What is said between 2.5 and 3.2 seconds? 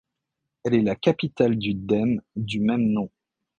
même nom.